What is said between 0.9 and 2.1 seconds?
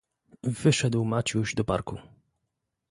Maciuś do parku."